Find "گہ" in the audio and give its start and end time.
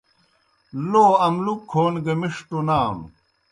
2.05-2.13